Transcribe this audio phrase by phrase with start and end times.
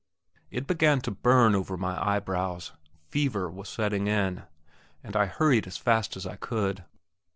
[0.49, 2.71] It began to burn over my eyebrows
[3.11, 4.45] fever was setting in,
[5.03, 6.83] and I hurried as fast as I could.